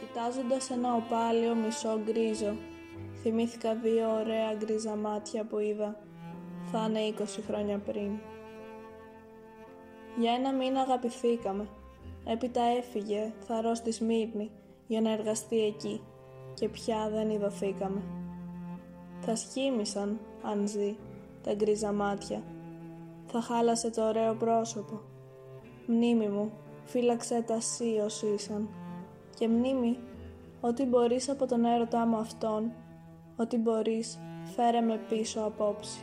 Κοιτάζοντας 0.00 0.70
ένα 0.70 0.94
οπάλιο 0.94 1.54
μισό 1.54 2.00
γκρίζο, 2.04 2.56
θυμήθηκα 3.22 3.74
δύο 3.74 4.10
ωραία 4.12 4.54
γκρίζα 4.54 4.96
μάτια 4.96 5.44
που 5.44 5.58
είδα, 5.58 5.96
θα 6.72 6.86
είναι 6.88 7.14
20 7.18 7.24
χρόνια 7.46 7.78
πριν. 7.78 8.18
Για 10.18 10.32
ένα 10.32 10.52
μήνα 10.52 10.80
αγαπηθήκαμε, 10.80 11.68
έπειτα 12.24 12.62
έφυγε 12.62 13.32
θαρώ 13.38 13.74
στη 13.74 13.92
Σμύρνη 13.92 14.50
για 14.86 15.00
να 15.00 15.12
εργαστεί 15.12 15.60
εκεί 15.64 16.00
και 16.54 16.68
πια 16.68 17.08
δεν 17.12 17.30
ειδωθήκαμε. 17.30 18.02
Θα 19.20 19.36
σχήμησαν, 19.36 20.20
αν 20.42 20.68
ζει, 20.68 20.96
τα 21.42 21.54
γκρίζα 21.54 21.92
μάτια. 21.92 22.42
Θα 23.26 23.40
χάλασε 23.40 23.90
το 23.90 24.02
ωραίο 24.02 24.34
πρόσωπο. 24.34 25.00
Μνήμη 25.86 26.28
μου, 26.28 26.52
φύλαξε 26.84 27.42
τα 27.46 27.60
σύ 27.60 28.00
όσοι 28.04 28.26
ήσαν. 28.26 28.68
Και 29.38 29.48
μνήμη, 29.48 29.98
ότι 30.60 30.84
μπορείς 30.84 31.28
από 31.28 31.46
τον 31.46 31.64
έρωτά 31.64 32.06
μου 32.06 32.16
αυτόν, 32.16 32.72
ότι 33.36 33.56
μπορείς, 33.56 34.18
φέρε 34.54 34.80
με 34.80 35.00
πίσω 35.08 35.40
απόψη. 35.40 36.00